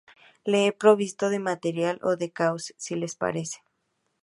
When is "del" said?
1.29-1.41, 2.15-2.33